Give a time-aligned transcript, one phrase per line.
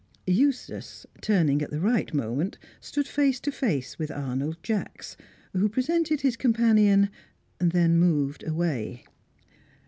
[0.25, 5.15] Eustace, turning at the right moment, stood face to face with Arnold Jacks,
[5.53, 7.11] who presented his companion,
[7.59, 9.05] then moved away.